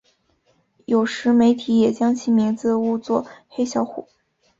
[0.87, 4.07] 有时媒体也将其名字误作黑小虎。